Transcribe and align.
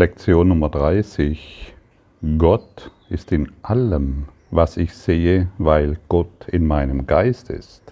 Lektion 0.00 0.48
Nummer 0.48 0.70
30. 0.70 1.74
Gott 2.38 2.90
ist 3.10 3.32
in 3.32 3.52
allem, 3.60 4.28
was 4.50 4.78
ich 4.78 4.94
sehe, 4.94 5.48
weil 5.58 5.98
Gott 6.08 6.48
in 6.48 6.66
meinem 6.66 7.06
Geist 7.06 7.50
ist. 7.50 7.82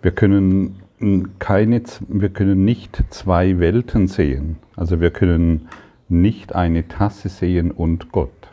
Wir 0.00 0.12
können, 0.12 0.80
keine, 1.38 1.82
wir 2.08 2.30
können 2.30 2.64
nicht 2.64 3.04
zwei 3.10 3.58
Welten 3.58 4.06
sehen. 4.06 4.56
Also 4.76 5.02
wir 5.02 5.10
können 5.10 5.68
nicht 6.08 6.54
eine 6.54 6.88
Tasse 6.88 7.28
sehen 7.28 7.70
und 7.70 8.12
Gott. 8.12 8.48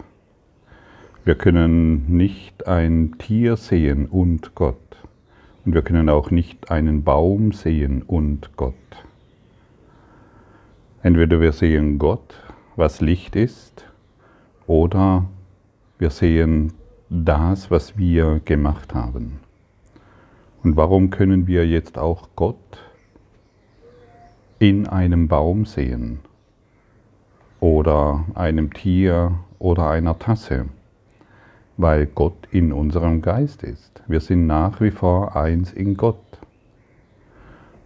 Wir 1.23 1.35
können 1.35 2.17
nicht 2.17 2.67
ein 2.67 3.15
Tier 3.17 3.55
sehen 3.55 4.07
und 4.07 4.55
Gott. 4.55 4.75
Und 5.63 5.73
wir 5.73 5.83
können 5.83 6.09
auch 6.09 6.31
nicht 6.31 6.69
einen 6.69 7.05
Baum 7.05 7.53
sehen 7.53 8.01
und 8.01 8.57
Gott. 8.57 8.73
Entweder 11.03 11.41
wir 11.41 11.51
sehen 11.51 11.99
Gott, 11.99 12.33
was 12.77 13.01
Licht 13.01 13.35
ist, 13.35 13.85
oder 14.67 15.25
wir 15.99 16.09
sehen 16.11 16.71
das, 17.09 17.69
was 17.69 17.97
wir 17.97 18.39
gemacht 18.45 18.95
haben. 18.95 19.41
Und 20.63 20.77
warum 20.77 21.09
können 21.09 21.45
wir 21.45 21.67
jetzt 21.67 21.97
auch 21.97 22.29
Gott 22.37 22.55
in 24.59 24.87
einem 24.87 25.27
Baum 25.27 25.65
sehen 25.65 26.19
oder 27.59 28.23
einem 28.33 28.71
Tier 28.71 29.39
oder 29.59 29.89
einer 29.89 30.17
Tasse? 30.17 30.67
Weil 31.75 32.05
Gott 32.05 32.47
in 32.49 32.71
unserem 32.71 33.21
Geist 33.21 33.61
ist. 33.63 34.01
Wir 34.07 34.21
sind 34.21 34.47
nach 34.47 34.79
wie 34.79 34.91
vor 34.91 35.35
eins 35.35 35.73
in 35.73 35.97
Gott. 35.97 36.15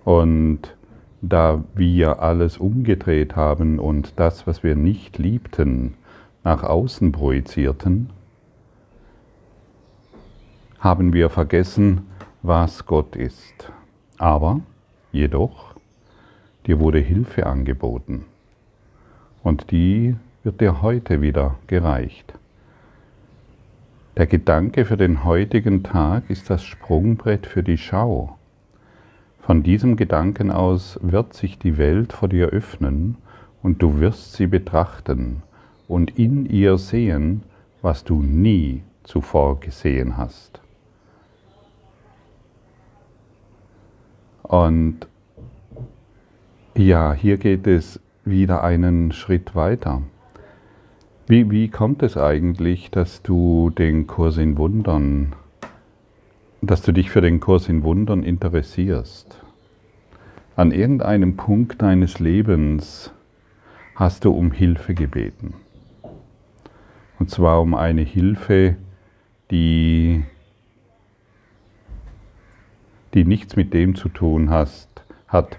Und 0.05 0.76
da 1.29 1.63
wir 1.73 2.21
alles 2.21 2.57
umgedreht 2.57 3.35
haben 3.35 3.79
und 3.79 4.13
das, 4.17 4.47
was 4.47 4.63
wir 4.63 4.75
nicht 4.75 5.17
liebten, 5.17 5.95
nach 6.43 6.63
außen 6.63 7.11
projizierten, 7.11 8.09
haben 10.79 11.13
wir 11.13 11.29
vergessen, 11.29 12.07
was 12.41 12.85
Gott 12.85 13.15
ist. 13.15 13.71
Aber 14.17 14.61
jedoch, 15.11 15.75
dir 16.65 16.79
wurde 16.79 16.99
Hilfe 16.99 17.45
angeboten 17.45 18.25
und 19.43 19.71
die 19.71 20.15
wird 20.43 20.61
dir 20.61 20.81
heute 20.81 21.21
wieder 21.21 21.55
gereicht. 21.67 22.33
Der 24.15 24.27
Gedanke 24.27 24.85
für 24.85 24.97
den 24.97 25.23
heutigen 25.23 25.83
Tag 25.83 26.29
ist 26.29 26.49
das 26.49 26.63
Sprungbrett 26.63 27.45
für 27.45 27.63
die 27.63 27.77
Schau. 27.77 28.36
Von 29.47 29.63
diesem 29.63 29.95
Gedanken 29.95 30.51
aus 30.51 30.99
wird 31.01 31.33
sich 31.33 31.57
die 31.57 31.77
Welt 31.77 32.11
vor 32.11 32.27
dir 32.27 32.47
öffnen 32.47 33.15
und 33.63 33.81
du 33.81 34.01
wirst 34.01 34.33
sie 34.33 34.45
betrachten 34.45 35.41
und 35.87 36.19
in 36.19 36.45
ihr 36.45 36.77
sehen, 36.77 37.43
was 37.81 38.03
du 38.03 38.21
nie 38.21 38.83
zuvor 39.03 39.61
gesehen 39.61 40.17
hast. 40.17 40.59
Und 44.43 45.07
ja, 46.75 47.13
hier 47.13 47.37
geht 47.37 47.67
es 47.67 48.01
wieder 48.25 48.65
einen 48.65 49.13
Schritt 49.13 49.55
weiter. 49.55 50.01
Wie, 51.25 51.49
wie 51.49 51.69
kommt 51.69 52.03
es 52.03 52.17
eigentlich, 52.17 52.91
dass 52.91 53.21
du 53.21 53.69
den 53.69 54.07
Kurs 54.07 54.35
in 54.35 54.57
Wundern, 54.57 55.37
dass 56.61 56.81
du 56.81 56.91
dich 56.91 57.09
für 57.09 57.21
den 57.21 57.39
Kurs 57.39 57.69
in 57.69 57.83
Wundern 57.83 58.23
interessierst? 58.23 59.39
An 60.55 60.71
irgendeinem 60.71 61.35
Punkt 61.35 61.81
deines 61.81 62.19
Lebens 62.19 63.11
hast 63.95 64.25
du 64.25 64.31
um 64.31 64.51
Hilfe 64.51 64.93
gebeten. 64.93 65.53
Und 67.19 67.29
zwar 67.29 67.61
um 67.61 67.73
eine 67.73 68.01
Hilfe, 68.01 68.75
die 69.51 70.23
die 73.13 73.25
nichts 73.25 73.55
mit 73.55 73.73
dem 73.73 73.95
zu 73.95 74.09
tun 74.09 74.49
hast, 74.49 74.89
hat, 75.27 75.57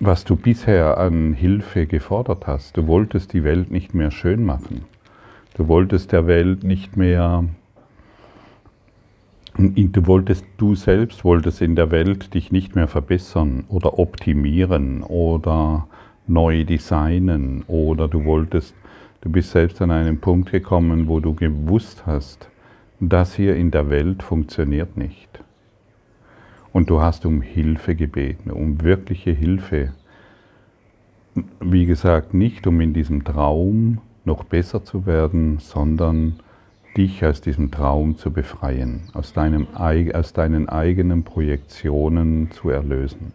was 0.00 0.24
du 0.24 0.36
bisher 0.36 0.98
an 0.98 1.32
Hilfe 1.32 1.86
gefordert 1.86 2.46
hast. 2.46 2.76
Du 2.76 2.86
wolltest 2.86 3.32
die 3.32 3.42
Welt 3.42 3.70
nicht 3.70 3.94
mehr 3.94 4.10
schön 4.10 4.44
machen. 4.44 4.84
Du 5.56 5.68
wolltest 5.68 6.12
der 6.12 6.26
Welt 6.26 6.62
nicht 6.62 6.96
mehr, 6.96 7.44
du 9.56 10.06
wolltest, 10.06 10.44
du 10.56 10.74
selbst 10.74 11.24
wolltest 11.24 11.62
in 11.62 11.76
der 11.76 11.90
Welt 11.90 12.34
dich 12.34 12.50
nicht 12.50 12.74
mehr 12.74 12.88
verbessern 12.88 13.64
oder 13.68 13.98
optimieren 13.98 15.02
oder 15.02 15.86
neu 16.26 16.64
designen 16.64 17.62
oder 17.68 18.08
du 18.08 18.24
wolltest, 18.24 18.74
du 19.20 19.30
bist 19.30 19.52
selbst 19.52 19.80
an 19.80 19.90
einen 19.90 20.18
Punkt 20.18 20.50
gekommen, 20.50 21.06
wo 21.06 21.20
du 21.20 21.34
gewusst 21.34 22.04
hast, 22.06 22.48
das 22.98 23.34
hier 23.34 23.54
in 23.54 23.70
der 23.70 23.90
Welt 23.90 24.22
funktioniert 24.22 24.96
nicht. 24.96 25.28
Und 26.72 26.90
du 26.90 27.00
hast 27.00 27.24
um 27.24 27.40
Hilfe 27.40 27.94
gebeten, 27.94 28.50
um 28.50 28.82
wirkliche 28.82 29.30
Hilfe. 29.30 29.92
Wie 31.60 31.86
gesagt, 31.86 32.34
nicht 32.34 32.66
um 32.66 32.80
in 32.80 32.92
diesem 32.92 33.22
Traum 33.22 33.98
noch 34.24 34.42
besser 34.44 34.84
zu 34.84 35.06
werden, 35.06 35.58
sondern 35.58 36.40
dich 36.96 37.24
aus 37.24 37.40
diesem 37.40 37.70
Traum 37.70 38.16
zu 38.16 38.30
befreien, 38.30 39.02
aus, 39.12 39.32
deinem, 39.32 39.66
aus 39.74 40.32
deinen 40.32 40.68
eigenen 40.68 41.24
Projektionen 41.24 42.50
zu 42.50 42.70
erlösen. 42.70 43.32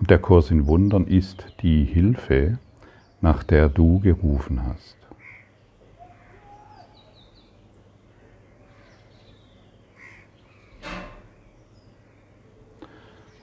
Und 0.00 0.10
der 0.10 0.18
Kurs 0.18 0.50
in 0.50 0.66
Wundern 0.66 1.06
ist 1.06 1.46
die 1.62 1.84
Hilfe, 1.84 2.58
nach 3.20 3.44
der 3.44 3.68
du 3.68 4.00
gerufen 4.00 4.64
hast. 4.66 4.96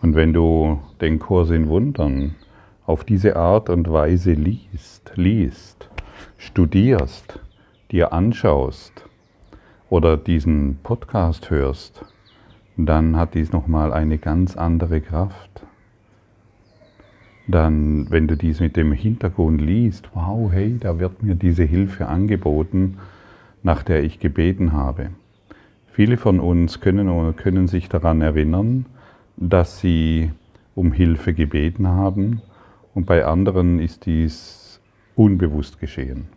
Und 0.01 0.15
wenn 0.15 0.33
du 0.33 0.79
den 1.01 1.19
Kurs 1.19 1.49
in 1.49 1.67
Wundern 1.69 2.35
auf 2.85 3.03
diese 3.03 3.35
Art 3.35 3.69
und 3.69 3.91
Weise 3.91 4.33
liest, 4.33 5.11
liest, 5.15 5.89
studierst, 6.37 7.39
dir 7.91 8.13
anschaust 8.13 9.05
oder 9.89 10.17
diesen 10.17 10.79
Podcast 10.83 11.49
hörst, 11.49 12.05
dann 12.77 13.17
hat 13.17 13.33
dies 13.33 13.51
nochmal 13.51 13.91
eine 13.91 14.17
ganz 14.17 14.55
andere 14.55 15.01
Kraft. 15.01 15.49
Dann, 17.47 18.09
wenn 18.11 18.27
du 18.27 18.37
dies 18.37 18.59
mit 18.59 18.75
dem 18.77 18.91
Hintergrund 18.91 19.59
liest, 19.59 20.09
wow, 20.13 20.51
hey, 20.51 20.77
da 20.79 20.99
wird 20.99 21.23
mir 21.23 21.35
diese 21.35 21.63
Hilfe 21.63 22.07
angeboten, 22.07 22.99
nach 23.63 23.81
der 23.81 24.03
ich 24.03 24.19
gebeten 24.19 24.71
habe. 24.71 25.09
Viele 25.87 26.17
von 26.17 26.39
uns 26.39 26.79
können, 26.79 27.35
können 27.35 27.67
sich 27.67 27.89
daran 27.89 28.21
erinnern, 28.21 28.85
dass 29.35 29.79
sie 29.79 30.31
um 30.75 30.91
Hilfe 30.91 31.33
gebeten 31.33 31.87
haben 31.87 32.41
und 32.93 33.05
bei 33.05 33.25
anderen 33.25 33.79
ist 33.79 34.05
dies 34.05 34.79
unbewusst 35.15 35.79
geschehen. 35.79 36.27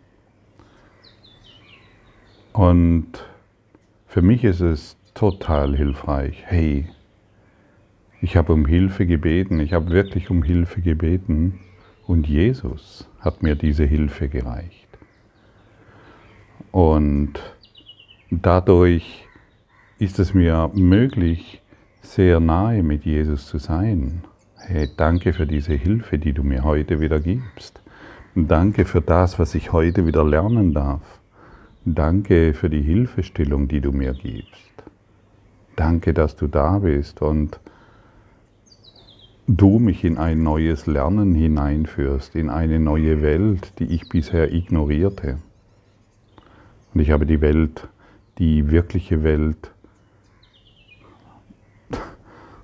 Und 2.53 3.07
für 4.05 4.21
mich 4.21 4.43
ist 4.43 4.61
es 4.61 4.95
total 5.15 5.75
hilfreich. 5.75 6.43
Hey, 6.45 6.87
ich 8.21 8.37
habe 8.37 8.53
um 8.53 8.67
Hilfe 8.67 9.07
gebeten, 9.07 9.59
ich 9.59 9.73
habe 9.73 9.89
wirklich 9.89 10.29
um 10.29 10.43
Hilfe 10.43 10.81
gebeten 10.81 11.59
und 12.05 12.27
Jesus 12.27 13.09
hat 13.19 13.41
mir 13.41 13.55
diese 13.55 13.85
Hilfe 13.85 14.29
gereicht. 14.29 14.87
Und 16.71 17.33
dadurch 18.29 19.27
ist 19.97 20.19
es 20.19 20.35
mir 20.35 20.69
möglich, 20.75 21.61
sehr 22.01 22.39
nahe 22.39 22.83
mit 22.83 23.03
Jesus 23.03 23.47
zu 23.47 23.57
sein. 23.57 24.23
Hey, 24.57 24.89
danke 24.95 25.33
für 25.33 25.47
diese 25.47 25.73
Hilfe, 25.73 26.19
die 26.19 26.33
du 26.33 26.43
mir 26.43 26.63
heute 26.63 26.99
wieder 26.99 27.19
gibst. 27.19 27.81
danke 28.35 28.85
für 28.85 29.01
das, 29.01 29.39
was 29.39 29.55
ich 29.55 29.71
heute 29.71 30.05
wieder 30.05 30.23
lernen 30.23 30.73
darf. 30.73 31.22
Danke 31.85 32.53
für 32.53 32.69
die 32.69 32.81
Hilfestellung, 32.81 33.67
die 33.67 33.81
du 33.81 33.91
mir 33.91 34.13
gibst. 34.13 34.71
Danke, 35.75 36.13
dass 36.13 36.37
du 36.37 36.47
da 36.47 36.79
bist 36.79 37.21
und 37.21 37.59
du 39.47 39.79
mich 39.79 40.05
in 40.05 40.17
ein 40.17 40.43
neues 40.43 40.87
Lernen 40.87 41.35
hineinführst, 41.35 42.35
in 42.35 42.49
eine 42.49 42.79
neue 42.79 43.21
Welt, 43.21 43.73
die 43.79 43.85
ich 43.85 44.07
bisher 44.07 44.53
ignorierte. 44.53 45.39
Und 46.93 47.01
ich 47.01 47.11
habe 47.11 47.25
die 47.25 47.41
Welt, 47.41 47.89
die 48.37 48.71
wirkliche 48.71 49.23
Welt, 49.23 49.71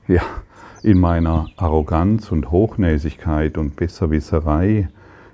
ja, 0.07 0.23
in 0.81 0.97
meiner 0.97 1.49
Arroganz 1.57 2.31
und 2.31 2.51
Hochnäsigkeit 2.51 3.57
und 3.57 3.75
Besserwisserei 3.75 4.87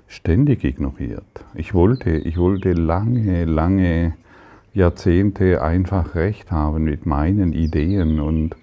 ständig 0.06 0.64
ignoriert. 0.64 1.44
Ich 1.54 1.74
wollte, 1.74 2.10
ich 2.10 2.36
wollte 2.36 2.72
lange, 2.72 3.44
lange 3.44 4.14
Jahrzehnte 4.74 5.62
einfach 5.62 6.14
recht 6.14 6.50
haben 6.50 6.84
mit 6.84 7.06
meinen 7.06 7.52
Ideen 7.52 8.20
und 8.20 8.56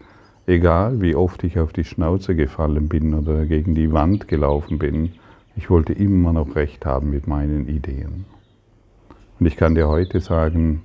Egal 0.46 1.00
wie 1.00 1.16
oft 1.16 1.44
ich 1.46 1.58
auf 1.58 1.72
die 1.72 1.86
Schnauze 1.86 2.36
gefallen 2.36 2.90
bin 2.90 3.14
oder 3.14 3.46
gegen 3.46 3.76
die 3.76 3.94
Wand 3.94 4.28
gelaufen 4.28 4.78
bin, 4.78 5.14
ich 5.56 5.70
wollte 5.70 5.94
immer 5.94 6.34
noch 6.34 6.56
recht 6.56 6.86
haben 6.86 7.12
mit 7.12 7.28
meinen 7.28 7.70
Ideen. 7.70 8.26
Und 9.40 9.46
ich 9.46 9.56
kann 9.56 9.74
dir 9.74 9.88
heute 9.88 10.20
sagen, 10.20 10.84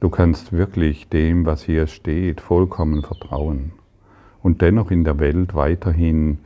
du 0.00 0.08
kannst 0.08 0.52
wirklich 0.52 1.08
dem, 1.08 1.44
was 1.44 1.62
hier 1.62 1.86
steht, 1.88 2.40
vollkommen 2.40 3.02
vertrauen 3.02 3.72
und 4.42 4.62
dennoch 4.62 4.90
in 4.90 5.04
der 5.04 5.18
Welt 5.18 5.54
weiterhin 5.54 6.38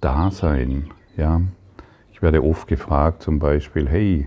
da 0.00 0.32
sein. 0.32 0.86
Ja? 1.16 1.42
Ich 2.16 2.22
werde 2.22 2.42
oft 2.42 2.66
gefragt 2.66 3.22
zum 3.22 3.38
Beispiel, 3.38 3.86
hey, 3.86 4.26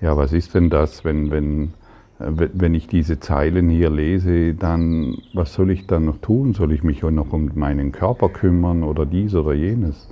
ja, 0.00 0.16
was 0.16 0.32
ist 0.32 0.54
denn 0.54 0.70
das, 0.70 1.04
wenn, 1.04 1.32
wenn, 1.32 1.72
wenn 2.20 2.72
ich 2.72 2.86
diese 2.86 3.18
Zeilen 3.18 3.68
hier 3.68 3.90
lese, 3.90 4.54
dann, 4.54 5.18
was 5.34 5.52
soll 5.52 5.72
ich 5.72 5.88
dann 5.88 6.04
noch 6.04 6.18
tun? 6.18 6.54
Soll 6.54 6.70
ich 6.70 6.84
mich 6.84 7.02
noch 7.02 7.32
um 7.32 7.50
meinen 7.56 7.90
Körper 7.90 8.28
kümmern 8.28 8.84
oder 8.84 9.04
dies 9.04 9.34
oder 9.34 9.54
jenes? 9.54 10.08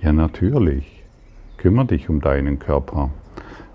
Ja, 0.00 0.14
natürlich. 0.14 1.02
Kümmere 1.58 1.84
dich 1.84 2.08
um 2.08 2.22
deinen 2.22 2.58
Körper. 2.58 3.10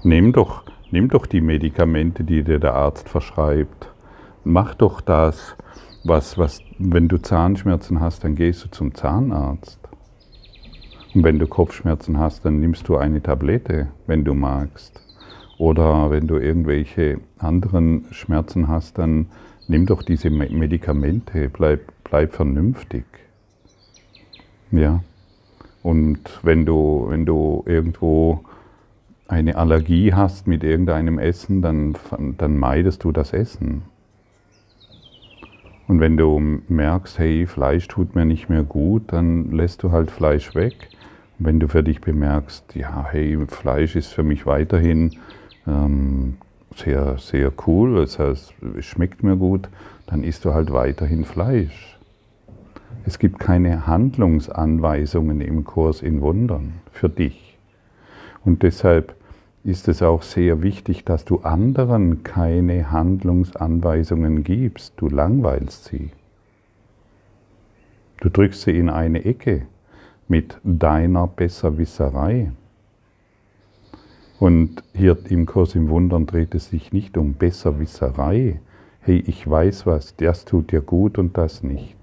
Nimm 0.02 0.34
doch, 0.34 0.64
nimm 0.90 1.10
doch 1.10 1.28
die 1.28 1.42
Medikamente, 1.42 2.24
die 2.24 2.42
dir 2.42 2.58
der 2.58 2.74
Arzt 2.74 3.08
verschreibt. 3.08 3.92
Mach 4.44 4.74
doch 4.74 5.00
das, 5.00 5.56
was, 6.04 6.40
was, 6.40 6.60
wenn 6.80 7.08
du 7.08 7.22
Zahnschmerzen 7.22 8.00
hast, 8.00 8.24
dann 8.24 8.34
gehst 8.34 8.66
du 8.66 8.72
zum 8.72 8.96
Zahnarzt. 8.96 9.79
Und 11.14 11.24
wenn 11.24 11.40
du 11.40 11.48
Kopfschmerzen 11.48 12.20
hast, 12.20 12.46
dann 12.46 12.60
nimmst 12.60 12.88
du 12.88 12.98
eine 12.98 13.22
Tablette, 13.22 13.88
wenn 14.06 14.24
du 14.24 14.34
magst. 14.34 15.02
Oder 15.58 16.10
wenn 16.10 16.28
du 16.28 16.38
irgendwelche 16.38 17.20
anderen 17.38 18.06
Schmerzen 18.12 18.68
hast, 18.68 18.98
dann 18.98 19.28
nimm 19.68 19.86
doch 19.86 20.04
diese 20.04 20.30
Medikamente, 20.30 21.50
bleib, 21.50 21.82
bleib 22.04 22.34
vernünftig. 22.34 23.06
Ja. 24.72 25.04
Und 25.82 26.20
wenn 26.44 26.66
du, 26.66 27.08
wenn 27.10 27.26
du 27.26 27.64
irgendwo 27.66 28.44
eine 29.28 29.56
Allergie 29.56 30.14
hast 30.14 30.48
mit 30.48 30.64
irgendeinem 30.64 31.20
Essen, 31.20 31.62
dann, 31.62 31.96
dann 32.38 32.58
meidest 32.58 33.04
du 33.04 33.12
das 33.12 33.34
Essen. 33.34 33.84
Und 35.90 36.02
wenn 36.02 36.18
du 36.18 36.40
merkst, 36.68 37.18
hey, 37.18 37.48
Fleisch 37.48 37.88
tut 37.88 38.14
mir 38.14 38.24
nicht 38.24 38.48
mehr 38.48 38.62
gut, 38.62 39.12
dann 39.12 39.50
lässt 39.50 39.82
du 39.82 39.92
halt 39.92 40.12
Fleisch 40.12 40.54
weg. 40.54 40.76
Und 41.40 41.48
wenn 41.48 41.60
du 41.60 41.68
für 41.68 41.82
dich 41.82 42.00
bemerkst, 42.00 42.76
ja, 42.76 43.08
hey, 43.10 43.40
Fleisch 43.48 43.96
ist 43.96 44.14
für 44.14 44.22
mich 44.22 44.46
weiterhin 44.46 45.16
ähm, 45.66 46.38
sehr, 46.76 47.18
sehr 47.18 47.52
cool, 47.66 47.96
das 47.96 48.20
heißt, 48.20 48.54
es 48.78 48.86
schmeckt 48.86 49.24
mir 49.24 49.36
gut, 49.36 49.68
dann 50.06 50.24
isst 50.24 50.46
du 50.46 50.54
halt 50.54 50.72
weiterhin 50.72 51.26
Fleisch. 51.26 51.98
Es 53.08 53.18
gibt 53.18 53.40
keine 53.40 53.88
Handlungsanweisungen 53.88 55.42
im 55.42 55.64
Kurs 55.64 56.04
in 56.04 56.22
Wundern 56.22 56.74
für 56.92 57.10
dich. 57.10 57.58
Und 58.46 58.62
deshalb 58.62 59.16
ist 59.64 59.88
es 59.88 60.02
auch 60.02 60.22
sehr 60.22 60.62
wichtig, 60.62 61.04
dass 61.04 61.26
du 61.26 61.40
anderen 61.40 62.24
keine 62.24 62.92
Handlungsanweisungen 62.92 64.44
gibst. 64.44 64.94
Du 64.98 65.10
langweilst 65.10 65.86
sie. 65.86 66.12
Du 68.22 68.30
drückst 68.30 68.62
sie 68.62 68.78
in 68.78 68.90
eine 68.90 69.26
Ecke 69.26 69.64
mit 70.28 70.58
deiner 70.64 71.28
Besserwisserei. 71.28 72.52
Und 74.40 74.84
hier 74.94 75.18
im 75.30 75.46
Kurs 75.46 75.76
im 75.76 75.90
Wundern 75.90 76.26
dreht 76.26 76.56
es 76.56 76.70
sich 76.70 76.94
nicht 76.94 77.18
um 77.18 77.34
Besserwisserei. 77.34 78.62
Hey, 79.02 79.24
ich 79.28 79.50
weiß 79.50 79.86
was, 79.86 80.16
das 80.16 80.46
tut 80.46 80.72
dir 80.72 80.82
gut 80.82 81.18
und 81.18 81.38
das 81.38 81.64
nicht. 81.64 81.98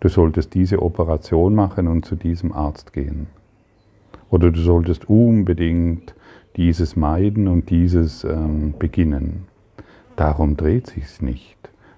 Du 0.00 0.08
solltest 0.08 0.54
diese 0.54 0.82
Operation 0.82 1.54
machen 1.54 1.86
und 1.86 2.04
zu 2.04 2.16
diesem 2.16 2.52
Arzt 2.52 2.92
gehen. 2.92 3.26
Oder 4.30 4.50
du 4.50 4.60
solltest 4.60 5.08
unbedingt 5.08 6.14
dieses 6.56 6.96
Meiden 6.96 7.48
und 7.48 7.70
dieses 7.70 8.24
ähm, 8.24 8.74
Beginnen. 8.78 9.44
Darum 10.16 10.56
dreht 10.56 10.88
sich's 10.88 11.22
nicht. 11.22 11.56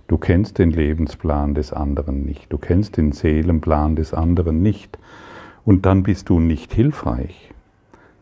Du 0.09 0.19
kennst 0.19 0.59
den 0.59 0.71
Lebensplan 0.71 1.55
des 1.55 1.73
anderen 1.73 2.25
nicht. 2.25 2.53
Du 2.53 2.59
kennst 2.59 2.97
den 2.97 3.13
Seelenplan 3.13 3.97
des 3.97 4.13
anderen 4.13 4.63
nicht. 4.63 4.99
Und 5.65 5.87
dann 5.87 6.03
bist 6.03 6.29
du 6.29 6.39
nicht 6.39 6.73
hilfreich. 6.73 7.53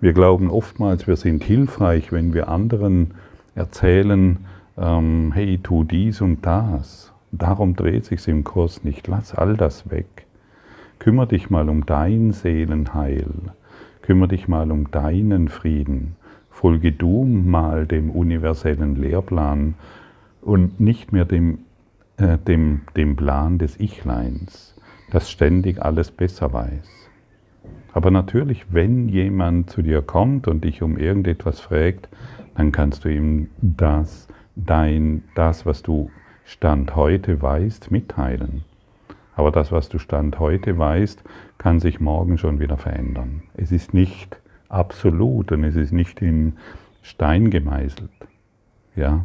Wir 0.01 0.13
glauben 0.13 0.51
oftmals, 0.51 1.07
wir 1.07 1.17
sind 1.17 1.43
hilfreich, 1.45 2.13
wenn 2.13 2.33
wir 2.33 2.49
anderen 2.49 3.15
erzählen, 3.55 4.39
ähm, 4.79 5.33
hey, 5.35 5.59
tu 5.63 5.85
dies 5.85 6.21
und 6.21 6.47
das. 6.47 7.13
Darum 7.33 7.77
dreht 7.77 8.07
sich's 8.07 8.27
im 8.27 8.45
Kurs 8.45 8.85
nicht. 8.85 9.07
Lass 9.09 9.35
all 9.35 9.57
das 9.57 9.91
weg. 9.91 10.27
Kümmer 10.99 11.27
dich 11.27 11.51
mal 11.51 11.69
um 11.69 11.87
dein 11.87 12.33
Seelenheil. 12.33 13.27
Kümmer 14.03 14.29
dich 14.29 14.49
mal 14.49 14.71
um 14.71 14.91
deinen 14.91 15.49
Frieden 15.49 16.17
folge 16.61 16.93
du 16.93 17.25
mal 17.25 17.87
dem 17.87 18.11
universellen 18.11 18.95
Lehrplan 18.95 19.77
und 20.43 20.79
nicht 20.79 21.11
mehr 21.11 21.25
dem, 21.25 21.61
äh, 22.19 22.37
dem, 22.37 22.83
dem 22.95 23.17
Plan 23.17 23.57
des 23.57 23.81
Ichleins, 23.81 24.77
das 25.11 25.31
ständig 25.31 25.81
alles 25.81 26.11
besser 26.11 26.53
weiß. 26.53 26.87
Aber 27.95 28.11
natürlich, 28.11 28.67
wenn 28.75 29.09
jemand 29.09 29.71
zu 29.71 29.81
dir 29.81 30.03
kommt 30.03 30.49
und 30.49 30.63
dich 30.63 30.83
um 30.83 30.99
irgendetwas 30.99 31.61
fragt, 31.61 32.11
dann 32.55 32.73
kannst 32.73 33.07
du 33.07 33.09
ihm 33.09 33.49
das, 33.63 34.29
dein, 34.55 35.25
das, 35.35 35.65
was 35.65 35.83
du 35.83 36.11
Stand 36.45 36.95
heute 36.95 37.41
weißt, 37.41 37.91
mitteilen. 37.91 38.65
Aber 39.35 39.51
das, 39.51 39.73
was 39.73 39.89
du 39.89 39.99
Stand 39.99 40.39
heute 40.39 40.77
weißt, 40.77 41.25
kann 41.57 41.81
sich 41.81 42.01
morgen 42.01 42.37
schon 42.37 42.61
wieder 42.61 42.77
verändern. 42.77 43.45
Es 43.55 43.73
ist 43.73 43.95
nicht 43.95 44.39
absolut 44.71 45.53
und 45.53 45.65
es 45.65 45.77
ist 45.77 45.93
nicht 45.93 46.23
in 46.23 46.55
Stein 47.03 47.51
gemeißelt. 47.51 48.11
Ja? 48.97 49.25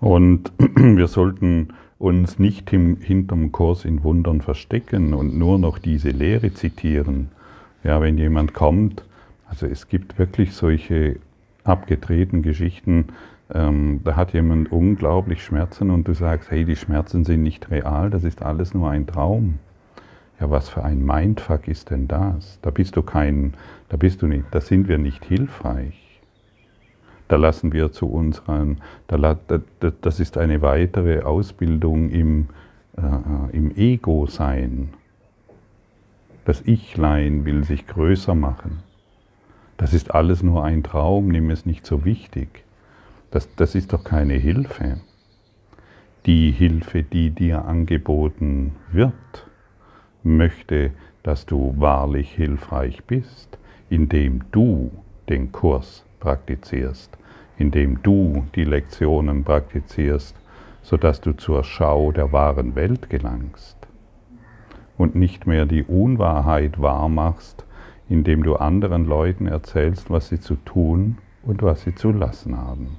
Und 0.00 0.52
wir 0.76 1.06
sollten 1.06 1.68
uns 1.98 2.38
nicht 2.38 2.70
hinterm 2.70 3.52
Kurs 3.52 3.84
in 3.84 4.02
Wundern 4.02 4.40
verstecken 4.40 5.14
und 5.14 5.38
nur 5.38 5.58
noch 5.58 5.78
diese 5.78 6.10
Lehre 6.10 6.52
zitieren. 6.52 7.28
Ja, 7.84 8.00
wenn 8.00 8.18
jemand 8.18 8.54
kommt, 8.54 9.04
also 9.48 9.66
es 9.66 9.88
gibt 9.88 10.18
wirklich 10.18 10.54
solche 10.54 11.16
abgedrehten 11.62 12.42
Geschichten, 12.42 13.06
ähm, 13.54 14.00
da 14.02 14.16
hat 14.16 14.32
jemand 14.32 14.72
unglaublich 14.72 15.44
Schmerzen 15.44 15.90
und 15.90 16.08
du 16.08 16.14
sagst, 16.14 16.50
hey, 16.50 16.64
die 16.64 16.76
Schmerzen 16.76 17.24
sind 17.24 17.42
nicht 17.42 17.70
real, 17.70 18.10
das 18.10 18.24
ist 18.24 18.42
alles 18.42 18.74
nur 18.74 18.90
ein 18.90 19.06
Traum. 19.06 19.58
Ja, 20.42 20.50
was 20.50 20.68
für 20.68 20.82
ein 20.82 21.06
Mindfuck 21.06 21.68
ist 21.68 21.90
denn 21.90 22.08
das? 22.08 22.58
Da 22.62 22.70
bist 22.70 22.96
du 22.96 23.02
kein, 23.02 23.54
da 23.90 23.96
bist 23.96 24.22
du 24.22 24.26
nicht, 24.26 24.46
da 24.50 24.60
sind 24.60 24.88
wir 24.88 24.98
nicht 24.98 25.24
hilfreich. 25.24 26.20
Da 27.28 27.36
lassen 27.36 27.72
wir 27.72 27.92
zu 27.92 28.08
unseren, 28.08 28.78
da, 29.06 29.38
das 30.00 30.18
ist 30.18 30.38
eine 30.38 30.60
weitere 30.60 31.22
Ausbildung 31.22 32.10
im, 32.10 32.48
äh, 32.96 33.56
im 33.56 33.70
Ego-Sein. 33.76 34.88
Das 36.44 36.66
Ichlein 36.66 37.44
will 37.44 37.62
sich 37.62 37.86
größer 37.86 38.34
machen. 38.34 38.82
Das 39.76 39.94
ist 39.94 40.12
alles 40.12 40.42
nur 40.42 40.64
ein 40.64 40.82
Traum, 40.82 41.28
nimm 41.28 41.50
es 41.50 41.66
nicht 41.66 41.86
so 41.86 42.04
wichtig. 42.04 42.64
Das, 43.30 43.48
das 43.54 43.76
ist 43.76 43.92
doch 43.92 44.02
keine 44.02 44.34
Hilfe. 44.34 45.02
Die 46.26 46.50
Hilfe, 46.50 47.04
die 47.04 47.30
dir 47.30 47.64
angeboten 47.64 48.72
wird, 48.90 49.12
möchte, 50.24 50.90
dass 51.22 51.46
du 51.46 51.74
wahrlich 51.78 52.32
hilfreich 52.32 53.04
bist, 53.04 53.58
indem 53.90 54.44
du 54.50 54.90
den 55.28 55.52
Kurs 55.52 56.04
praktizierst, 56.20 57.16
indem 57.58 58.02
du 58.02 58.46
die 58.54 58.64
Lektionen 58.64 59.44
praktizierst, 59.44 60.34
sodass 60.82 61.20
du 61.20 61.32
zur 61.32 61.64
Schau 61.64 62.12
der 62.12 62.32
wahren 62.32 62.74
Welt 62.74 63.08
gelangst 63.08 63.76
und 64.98 65.14
nicht 65.14 65.46
mehr 65.46 65.66
die 65.66 65.84
Unwahrheit 65.84 66.80
wahrmachst, 66.80 67.64
indem 68.08 68.42
du 68.42 68.56
anderen 68.56 69.06
Leuten 69.06 69.46
erzählst, 69.46 70.10
was 70.10 70.28
sie 70.28 70.40
zu 70.40 70.56
tun 70.56 71.18
und 71.42 71.62
was 71.62 71.82
sie 71.82 71.94
zu 71.94 72.12
lassen 72.12 72.56
haben. 72.56 72.98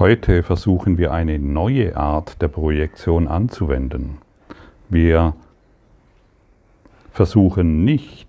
Heute 0.00 0.42
versuchen 0.42 0.98
wir 0.98 1.12
eine 1.12 1.38
neue 1.38 1.96
Art 1.96 2.42
der 2.42 2.48
Projektion 2.48 3.28
anzuwenden. 3.28 4.18
Wir 4.88 5.34
versuchen 7.12 7.84
nicht, 7.84 8.26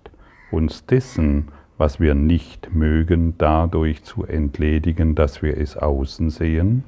uns 0.52 0.86
dessen, 0.86 1.48
was 1.76 1.98
wir 1.98 2.14
nicht 2.14 2.72
mögen, 2.72 3.34
dadurch 3.36 4.04
zu 4.04 4.24
entledigen, 4.24 5.16
dass 5.16 5.42
wir 5.42 5.58
es 5.58 5.76
außen 5.76 6.30
sehen. 6.30 6.84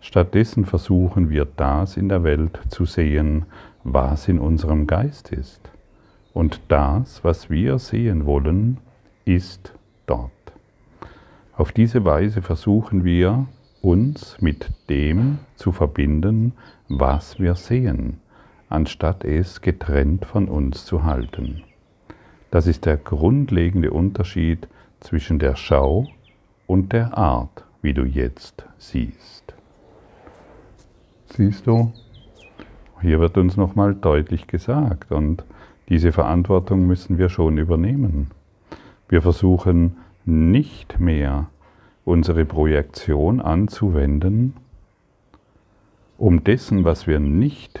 Stattdessen 0.00 0.64
versuchen 0.64 1.28
wir 1.28 1.44
das 1.56 1.96
in 1.96 2.08
der 2.08 2.22
Welt 2.22 2.60
zu 2.68 2.84
sehen, 2.84 3.46
was 3.82 4.28
in 4.28 4.38
unserem 4.38 4.86
Geist 4.86 5.32
ist. 5.32 5.72
Und 6.32 6.60
das, 6.68 7.24
was 7.24 7.50
wir 7.50 7.80
sehen 7.80 8.26
wollen, 8.26 8.78
ist 9.24 9.72
dort. 10.06 10.30
Auf 11.56 11.72
diese 11.72 12.04
Weise 12.04 12.42
versuchen 12.42 13.02
wir, 13.02 13.48
uns 13.82 14.40
mit 14.40 14.70
dem 14.88 15.38
zu 15.56 15.72
verbinden, 15.72 16.52
was 16.88 17.38
wir 17.38 17.54
sehen, 17.54 18.20
anstatt 18.68 19.24
es 19.24 19.60
getrennt 19.60 20.24
von 20.24 20.48
uns 20.48 20.84
zu 20.84 21.04
halten. 21.04 21.62
Das 22.50 22.66
ist 22.66 22.86
der 22.86 22.96
grundlegende 22.96 23.90
Unterschied 23.90 24.68
zwischen 25.00 25.38
der 25.38 25.56
Schau 25.56 26.06
und 26.66 26.92
der 26.92 27.16
Art, 27.16 27.64
wie 27.82 27.94
du 27.94 28.04
jetzt 28.04 28.64
siehst. 28.78 29.54
Siehst 31.26 31.66
du? 31.66 31.92
Hier 33.00 33.20
wird 33.20 33.38
uns 33.38 33.56
nochmal 33.56 33.94
deutlich 33.94 34.46
gesagt 34.46 35.12
und 35.12 35.44
diese 35.88 36.10
Verantwortung 36.12 36.86
müssen 36.86 37.16
wir 37.16 37.28
schon 37.28 37.58
übernehmen. 37.58 38.30
Wir 39.08 39.22
versuchen 39.22 39.96
nicht 40.24 40.98
mehr 40.98 41.48
unsere 42.08 42.46
Projektion 42.46 43.38
anzuwenden, 43.42 44.54
um 46.16 46.42
dessen, 46.42 46.84
was 46.84 47.06
wir 47.06 47.20
nicht 47.20 47.80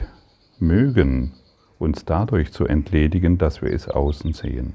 mögen, 0.58 1.32
uns 1.78 2.04
dadurch 2.04 2.52
zu 2.52 2.66
entledigen, 2.66 3.38
dass 3.38 3.62
wir 3.62 3.72
es 3.72 3.88
außen 3.88 4.34
sehen. 4.34 4.74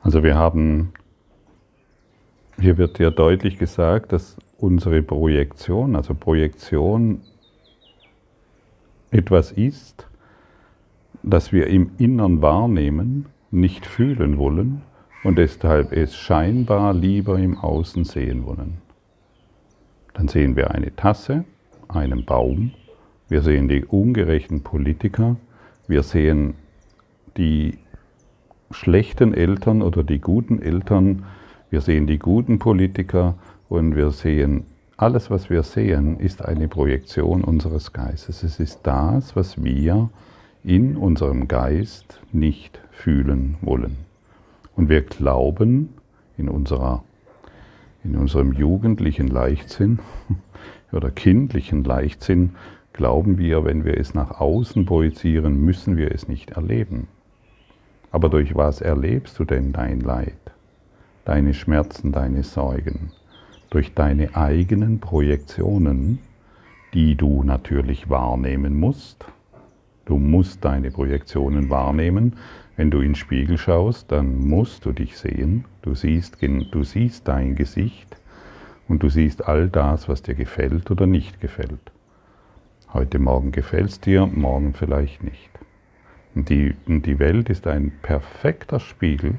Also 0.00 0.22
wir 0.22 0.36
haben, 0.36 0.92
hier 2.60 2.78
wird 2.78 3.00
ja 3.00 3.10
deutlich 3.10 3.58
gesagt, 3.58 4.12
dass 4.12 4.36
unsere 4.58 5.02
Projektion, 5.02 5.96
also 5.96 6.14
Projektion 6.14 7.22
etwas 9.10 9.50
ist, 9.50 10.06
das 11.24 11.50
wir 11.50 11.66
im 11.66 11.90
Innern 11.98 12.42
wahrnehmen, 12.42 13.26
nicht 13.50 13.86
fühlen 13.86 14.38
wollen 14.38 14.82
und 15.24 15.38
deshalb 15.38 15.92
es 15.92 16.16
scheinbar 16.16 16.94
lieber 16.94 17.38
im 17.38 17.58
Außen 17.58 18.04
sehen 18.04 18.46
wollen. 18.46 18.78
Dann 20.14 20.28
sehen 20.28 20.56
wir 20.56 20.70
eine 20.72 20.94
Tasse, 20.94 21.44
einen 21.88 22.24
Baum, 22.24 22.72
wir 23.28 23.42
sehen 23.42 23.68
die 23.68 23.84
ungerechten 23.84 24.62
Politiker, 24.62 25.36
wir 25.86 26.02
sehen 26.02 26.54
die 27.36 27.78
schlechten 28.70 29.34
Eltern 29.34 29.82
oder 29.82 30.02
die 30.02 30.18
guten 30.18 30.60
Eltern, 30.60 31.24
wir 31.70 31.80
sehen 31.80 32.06
die 32.06 32.18
guten 32.18 32.58
Politiker 32.58 33.34
und 33.68 33.96
wir 33.96 34.10
sehen, 34.10 34.64
alles, 34.96 35.30
was 35.30 35.48
wir 35.48 35.62
sehen, 35.62 36.18
ist 36.18 36.44
eine 36.44 36.66
Projektion 36.66 37.44
unseres 37.44 37.92
Geistes. 37.92 38.42
Es 38.42 38.58
ist 38.58 38.80
das, 38.82 39.36
was 39.36 39.62
wir 39.62 40.10
in 40.64 40.96
unserem 40.96 41.46
Geist 41.46 42.20
nicht 42.32 42.80
fühlen 42.90 43.56
wollen. 43.60 44.07
Und 44.78 44.88
wir 44.88 45.02
glauben 45.02 45.88
in, 46.36 46.48
unserer, 46.48 47.02
in 48.04 48.14
unserem 48.14 48.52
jugendlichen 48.52 49.26
Leichtsinn 49.26 49.98
oder 50.92 51.10
kindlichen 51.10 51.82
Leichtsinn, 51.82 52.54
glauben 52.92 53.38
wir, 53.38 53.64
wenn 53.64 53.84
wir 53.84 53.98
es 53.98 54.14
nach 54.14 54.38
außen 54.40 54.86
projizieren, 54.86 55.64
müssen 55.64 55.96
wir 55.96 56.14
es 56.14 56.28
nicht 56.28 56.52
erleben. 56.52 57.08
Aber 58.12 58.28
durch 58.28 58.54
was 58.54 58.80
erlebst 58.80 59.40
du 59.40 59.44
denn 59.44 59.72
dein 59.72 59.98
Leid, 59.98 60.38
deine 61.24 61.54
Schmerzen, 61.54 62.12
deine 62.12 62.44
Sorgen? 62.44 63.10
Durch 63.70 63.94
deine 63.94 64.36
eigenen 64.36 65.00
Projektionen, 65.00 66.20
die 66.94 67.16
du 67.16 67.42
natürlich 67.42 68.08
wahrnehmen 68.08 68.78
musst. 68.78 69.24
Du 70.08 70.16
musst 70.16 70.64
deine 70.64 70.90
Projektionen 70.90 71.68
wahrnehmen. 71.68 72.36
Wenn 72.76 72.90
du 72.90 73.00
in 73.00 73.10
den 73.10 73.14
Spiegel 73.14 73.58
schaust, 73.58 74.10
dann 74.10 74.38
musst 74.38 74.86
du 74.86 74.92
dich 74.92 75.18
sehen. 75.18 75.66
Du 75.82 75.94
siehst, 75.94 76.38
du 76.40 76.82
siehst 76.82 77.28
dein 77.28 77.56
Gesicht 77.56 78.16
und 78.88 79.02
du 79.02 79.10
siehst 79.10 79.46
all 79.46 79.68
das, 79.68 80.08
was 80.08 80.22
dir 80.22 80.34
gefällt 80.34 80.90
oder 80.90 81.06
nicht 81.06 81.42
gefällt. 81.42 81.92
Heute 82.94 83.18
Morgen 83.18 83.52
gefällt 83.52 83.90
es 83.90 84.00
dir, 84.00 84.24
morgen 84.24 84.72
vielleicht 84.72 85.22
nicht. 85.22 85.50
Und 86.34 86.48
die, 86.48 86.74
und 86.86 87.04
die 87.04 87.18
Welt 87.18 87.50
ist 87.50 87.66
ein 87.66 87.92
perfekter 88.00 88.80
Spiegel 88.80 89.34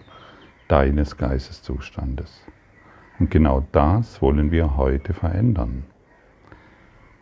deines 0.68 1.18
Geisteszustandes. 1.18 2.44
Und 3.18 3.32
genau 3.32 3.66
das 3.72 4.22
wollen 4.22 4.52
wir 4.52 4.78
heute 4.78 5.16
verändern. 5.16 5.86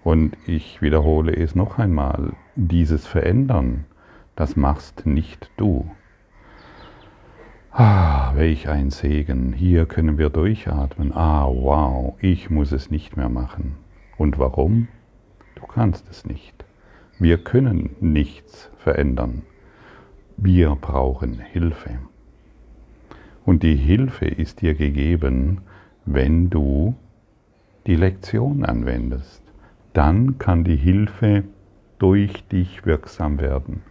Und 0.08 0.38
ich 0.46 0.82
wiederhole 0.82 1.36
es 1.36 1.54
noch 1.54 1.80
einmal, 1.80 2.32
dieses 2.56 3.06
Verändern, 3.06 3.84
das 4.38 4.56
machst 4.56 5.06
nicht 5.06 5.52
du. 5.58 5.92
Ah, 7.72 8.32
welch 8.34 8.70
ein 8.70 8.90
Segen. 8.90 9.52
Hier 9.52 9.86
können 9.86 10.18
wir 10.18 10.30
durchatmen. 10.30 11.12
Ah, 11.12 11.46
wow, 11.48 12.16
ich 12.22 12.50
muss 12.50 12.72
es 12.72 12.90
nicht 12.90 13.18
mehr 13.18 13.28
machen. 13.28 13.76
Und 14.18 14.40
warum? 14.40 14.88
Du 15.56 15.68
kannst 15.68 16.10
es 16.10 16.24
nicht. 16.24 16.64
Wir 17.20 17.38
können 17.38 17.98
nichts 18.00 18.72
verändern. 18.78 19.42
Wir 20.38 20.78
brauchen 20.80 21.42
Hilfe. 21.42 22.00
Und 23.44 23.62
die 23.62 23.76
Hilfe 23.76 24.28
ist 24.28 24.62
dir 24.62 24.74
gegeben, 24.74 25.64
wenn 26.06 26.50
du 26.50 26.96
die 27.88 27.96
Lektion 27.96 28.64
anwendest. 28.64 29.47
Dann 29.98 30.38
kann 30.38 30.63
die 30.63 30.75
Hilfe 30.75 31.44
durch 31.98 32.48
dich 32.50 32.86
wirksam 32.86 33.39
werden. 33.39 33.82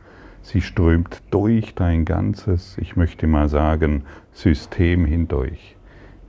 Sie 0.42 0.60
strömt 0.60 1.20
durch 1.32 1.74
dein 1.74 2.04
ganzes, 2.04 2.78
ich 2.78 2.94
möchte 2.94 3.26
mal 3.26 3.48
sagen, 3.48 4.04
System 4.30 5.04
hindurch. 5.04 5.76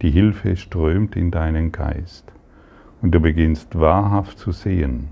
Die 0.01 0.10
Hilfe 0.10 0.55
strömt 0.55 1.15
in 1.15 1.29
deinen 1.29 1.72
Geist. 1.72 2.34
Und 3.03 3.12
du 3.12 3.19
beginnst 3.19 3.79
wahrhaft 3.79 4.39
zu 4.39 4.51
sehen, 4.51 5.12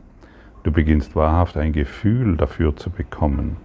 Du 0.65 0.71
beginnst 0.71 1.15
wahrhaft 1.15 1.57
ein 1.57 1.73
Gefühl 1.73 2.37
dafür 2.37 2.75
zu 2.75 2.89
bekommen. 2.89 3.57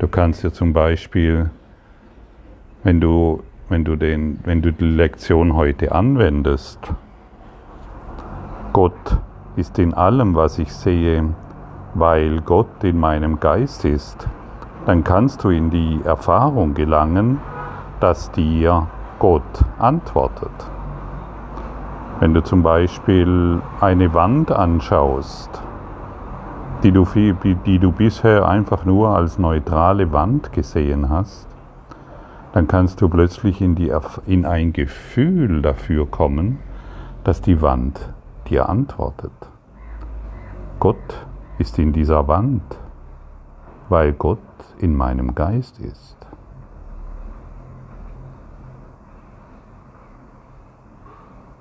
Du 0.00 0.06
kannst 0.06 0.44
dir 0.44 0.52
zum 0.52 0.74
Beispiel, 0.74 1.48
wenn 2.84 3.00
du, 3.00 3.42
wenn 3.70 3.82
du, 3.82 3.96
den, 3.96 4.38
wenn 4.44 4.60
du 4.60 4.70
die 4.70 4.84
Lektion 4.84 5.54
heute 5.54 5.92
anwendest, 5.92 6.78
Gott 8.74 9.16
ist 9.56 9.78
in 9.78 9.94
allem, 9.94 10.34
was 10.34 10.58
ich 10.58 10.72
sehe, 10.72 11.24
weil 11.94 12.40
Gott 12.40 12.82
in 12.82 12.98
meinem 12.98 13.38
Geist 13.38 13.84
ist, 13.84 14.26
dann 14.86 15.04
kannst 15.04 15.44
du 15.44 15.50
in 15.50 15.70
die 15.70 16.00
Erfahrung 16.04 16.74
gelangen, 16.74 17.38
dass 18.00 18.30
dir 18.32 18.86
Gott 19.18 19.64
antwortet. 19.78 20.50
Wenn 22.18 22.34
du 22.34 22.42
zum 22.42 22.62
Beispiel 22.62 23.60
eine 23.80 24.14
Wand 24.14 24.50
anschaust, 24.50 25.62
die 26.82 26.92
du, 26.92 27.04
die 27.04 27.78
du 27.78 27.92
bisher 27.92 28.48
einfach 28.48 28.84
nur 28.84 29.10
als 29.10 29.38
neutrale 29.38 30.12
Wand 30.12 30.52
gesehen 30.52 31.10
hast, 31.10 31.46
dann 32.52 32.66
kannst 32.68 33.00
du 33.00 33.08
plötzlich 33.08 33.60
in, 33.60 33.74
die, 33.74 33.92
in 34.26 34.44
ein 34.44 34.72
Gefühl 34.72 35.62
dafür 35.62 36.06
kommen, 36.06 36.58
dass 37.24 37.40
die 37.40 37.62
Wand 37.62 38.12
dir 38.48 38.68
antwortet. 38.68 39.32
Gott 40.80 41.26
ist 41.58 41.78
in 41.78 41.92
dieser 41.92 42.26
Wand, 42.28 42.62
weil 43.88 44.12
Gott 44.12 44.38
in 44.78 44.96
meinem 44.96 45.34
Geist 45.34 45.78
ist. 45.78 46.16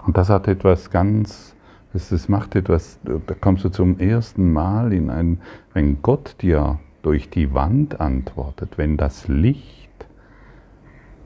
Und 0.06 0.18
das 0.18 0.30
hat 0.30 0.48
etwas 0.48 0.90
ganz, 0.90 1.56
das, 1.94 2.28
macht 2.28 2.56
etwas, 2.56 3.00
da 3.04 3.34
kommst 3.36 3.64
du 3.64 3.70
zum 3.70 4.00
ersten 4.00 4.52
Mal 4.52 4.92
in 4.94 5.10
ein, 5.10 5.42
wenn 5.74 6.02
Gott 6.02 6.36
dir 6.42 6.80
durch 7.02 7.30
die 7.30 7.54
Wand 7.54 8.00
antwortet, 8.00 8.78
wenn 8.78 8.98
das 8.98 9.28
Licht 9.28 9.90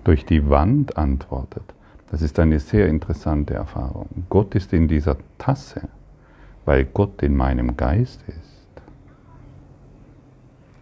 durch 0.04 0.26
die 0.26 0.50
Wand 0.50 0.98
antwortet, 0.98 1.74
das 2.12 2.22
ist 2.22 2.40
eine 2.40 2.60
sehr 2.60 2.88
interessante 2.88 3.54
Erfahrung. 3.56 4.26
Gott 4.30 4.56
ist 4.56 4.74
in 4.74 4.88
dieser 4.88 5.18
Tasse, 5.38 5.88
weil 6.64 6.86
Gott 6.86 7.22
in 7.24 7.36
meinem 7.36 7.76
Geist 7.76 8.24
ist. 8.28 8.84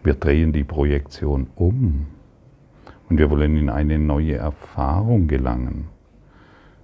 Wir 0.02 0.14
drehen 0.14 0.52
die 0.52 0.64
Projektion 0.64 1.46
um 1.56 2.06
und 3.08 3.18
wir 3.18 3.30
wollen 3.30 3.56
in 3.56 3.70
eine 3.70 3.98
neue 3.98 4.36
Erfahrung 4.36 5.28
gelangen. 5.28 5.88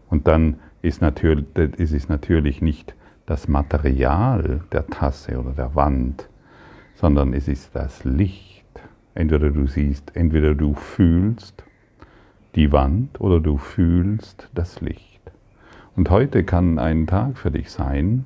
Und 0.09 0.27
dann 0.27 0.57
ist 0.83 1.03
natürlich, 1.03 1.47
es 1.79 1.93
ist 1.93 2.09
natürlich 2.09 2.63
nicht 2.63 2.95
das 3.27 3.47
Material 3.47 4.63
der 4.73 4.87
Tasse 4.87 5.39
oder 5.39 5.53
der 5.53 5.75
Wand, 5.75 6.29
sondern 6.95 7.35
es 7.35 7.47
ist 7.47 7.75
das 7.75 8.05
Licht. 8.05 8.65
Entweder 9.15 9.51
du 9.51 9.67
siehst, 9.67 10.17
entweder 10.17 10.55
du 10.55 10.75
fühlst 10.75 11.63
die 12.55 12.73
Wand 12.73 13.21
oder 13.21 13.41
du 13.41 13.59
fühlst 13.59 14.49
das 14.55 14.81
Licht. 14.81 15.21
Und 15.97 16.11
heute 16.11 16.45
kann 16.45 16.79
ein 16.79 17.07
Tag 17.07 17.39
für 17.39 17.51
dich 17.51 17.71
sein, 17.71 18.25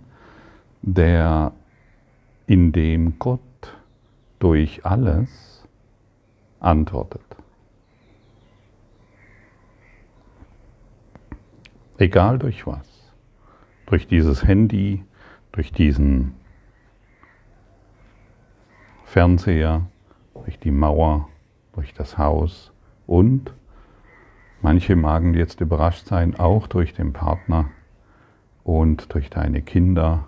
der 0.83 1.53
in 2.47 2.73
dem 2.73 3.19
Gott 3.19 3.41
durch 4.39 4.85
alles 4.85 5.67
antwortet. 6.61 7.23
Egal 11.99 12.39
durch 12.39 12.67
was. 12.67 13.13
Durch 13.87 14.07
dieses 14.07 14.45
Handy, 14.45 15.05
durch 15.53 15.73
diesen 15.73 16.35
Fernseher, 19.05 19.87
durch 20.35 20.59
die 20.59 20.71
Mauer, 20.71 21.29
durch 21.73 21.95
das 21.95 22.19
Haus 22.19 22.73
und 23.07 23.55
manche 24.65 24.97
magen 24.97 25.35
jetzt 25.35 25.61
überrascht 25.61 26.07
sein, 26.07 26.37
auch 26.37 26.67
durch 26.67 26.95
den 26.95 27.13
Partner 27.13 27.67
und 28.63 29.13
durch 29.13 29.29
deine 29.29 29.61
Kinder 29.61 30.27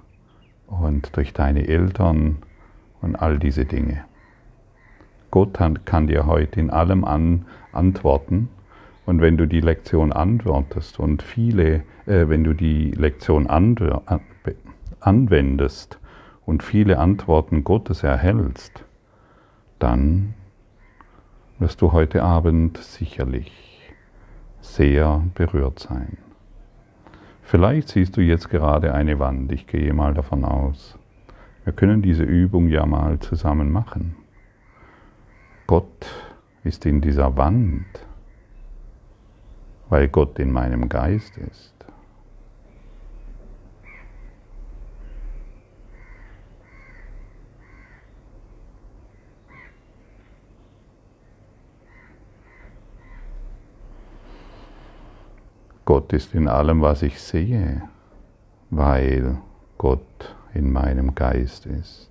und 0.67 1.17
durch 1.17 1.33
deine 1.33 1.67
Eltern 1.67 2.37
und 3.01 3.17
all 3.17 3.39
diese 3.39 3.65
Dinge. 3.65 4.05
Gott 5.31 5.59
kann 5.87 6.07
dir 6.07 6.27
heute 6.27 6.61
in 6.61 6.69
allem 6.69 7.07
an, 7.07 7.47
antworten 7.73 8.51
und 9.07 9.23
wenn 9.23 9.39
du 9.39 9.47
die 9.47 9.63
Lektion 9.63 10.13
antwortest 10.13 11.01
und 11.01 11.23
viele, 11.23 11.85
äh, 12.05 12.29
wenn 12.29 12.45
du 12.45 12.53
die 12.53 12.91
Lektion 12.91 13.47
anwendest 15.01 15.99
und 16.45 16.63
viele 16.63 16.99
Antworten 16.99 17.65
Gottes 17.65 18.03
erhältst, 18.03 18.85
dann 19.79 20.35
wirst 21.59 21.81
du 21.81 21.93
heute 21.93 22.23
Abend 22.23 22.77
sicherlich 22.77 23.66
sehr 24.75 25.23
berührt 25.35 25.79
sein. 25.79 26.19
Vielleicht 27.43 27.89
siehst 27.89 28.17
du 28.17 28.21
jetzt 28.21 28.51
gerade 28.51 28.93
eine 28.93 29.19
Wand, 29.19 29.53
ich 29.53 29.67
gehe 29.67 29.93
mal 29.93 30.15
davon 30.15 30.45
aus. 30.45 30.99
Wir 31.65 31.73
können 31.73 32.03
diese 32.03 32.25
Übung 32.25 32.69
ja 32.69 32.87
mal 32.87 33.19
zusammen 33.19 33.71
machen. 33.73 34.17
Gott 35.67 36.07
ist 36.65 36.87
in 36.87 37.01
dieser 37.01 37.37
Wand 37.37 37.85
weil 39.89 40.09
Gott 40.09 40.39
in 40.39 40.53
meinem 40.53 40.89
Geist 40.89 41.37
ist. 41.39 41.76
Gott 55.87 56.13
ist 56.13 56.35
in 56.35 56.49
allem, 56.49 56.83
was 56.83 57.03
ich 57.03 57.21
sehe, 57.21 57.81
weil 58.71 59.39
Gott 59.79 60.35
in 60.53 60.73
meinem 60.73 61.15
Geist 61.15 61.65
ist. 61.65 62.11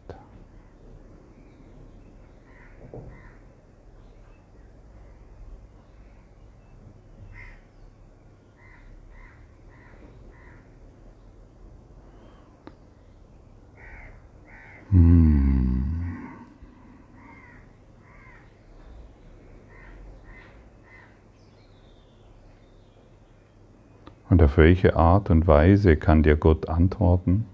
Welche 24.58 24.96
Art 24.96 25.30
und 25.30 25.48
Weise 25.48 25.98
kann 25.98 26.24
dir 26.24 26.36
Gott 26.36 26.70
antworten? 26.70 27.46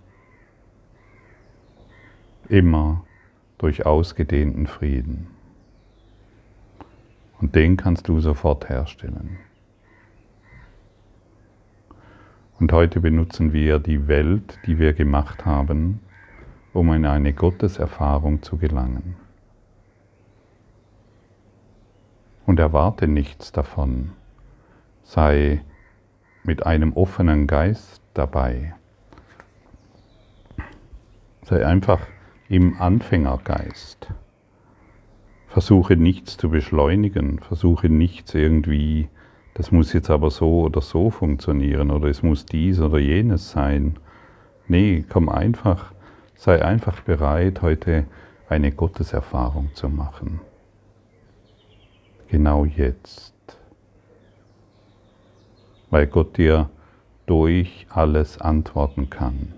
Immer 2.49 3.03
durch 3.57 3.85
ausgedehnten 3.85 4.67
Frieden. 4.67 5.27
Und 7.39 7.55
den 7.55 7.77
kannst 7.77 8.07
du 8.07 8.19
sofort 8.19 8.69
herstellen. 8.69 9.37
Und 12.59 12.71
heute 12.71 12.99
benutzen 12.99 13.53
wir 13.53 13.79
die 13.79 14.07
Welt, 14.07 14.59
die 14.67 14.77
wir 14.77 14.93
gemacht 14.93 15.45
haben, 15.45 15.99
um 16.73 16.93
in 16.93 17.05
eine 17.05 17.33
Gotteserfahrung 17.33 18.43
zu 18.43 18.57
gelangen. 18.57 19.15
Und 22.45 22.59
erwarte 22.59 23.07
nichts 23.07 23.51
davon. 23.51 24.11
Sei 25.03 25.63
mit 26.43 26.65
einem 26.65 26.93
offenen 26.93 27.47
Geist 27.47 28.01
dabei. 28.13 28.73
Sei 31.43 31.65
einfach 31.65 31.99
im 32.49 32.79
Anfängergeist. 32.79 34.07
Versuche 35.47 35.97
nichts 35.97 36.37
zu 36.37 36.49
beschleunigen, 36.49 37.39
versuche 37.39 37.89
nichts 37.89 38.33
irgendwie, 38.33 39.09
das 39.53 39.71
muss 39.71 39.91
jetzt 39.93 40.09
aber 40.09 40.29
so 40.29 40.61
oder 40.61 40.81
so 40.81 41.09
funktionieren 41.09 41.91
oder 41.91 42.07
es 42.07 42.23
muss 42.23 42.45
dies 42.45 42.79
oder 42.79 42.99
jenes 42.99 43.51
sein. 43.51 43.97
Nee, 44.67 45.03
komm 45.09 45.27
einfach, 45.27 45.93
sei 46.35 46.63
einfach 46.63 47.01
bereit, 47.01 47.61
heute 47.61 48.05
eine 48.47 48.71
Gotteserfahrung 48.71 49.71
zu 49.73 49.89
machen. 49.89 50.39
Genau 52.29 52.63
jetzt 52.63 53.30
weil 55.91 56.07
Gott 56.07 56.37
dir 56.37 56.69
durch 57.27 57.85
alles 57.89 58.39
antworten 58.39 59.09
kann. 59.09 59.53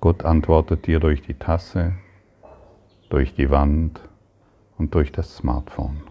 Gott 0.00 0.24
antwortet 0.24 0.86
dir 0.86 1.00
durch 1.00 1.20
die 1.22 1.34
Tasse, 1.34 1.94
durch 3.10 3.34
die 3.34 3.50
Wand 3.50 4.00
und 4.78 4.94
durch 4.94 5.12
das 5.12 5.36
Smartphone 5.36 6.02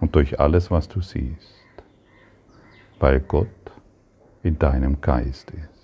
und 0.00 0.14
durch 0.14 0.40
alles, 0.40 0.70
was 0.70 0.88
du 0.88 1.00
siehst, 1.00 1.64
weil 2.98 3.20
Gott 3.20 3.48
in 4.42 4.58
deinem 4.58 5.00
Geist 5.00 5.50
ist. 5.50 5.77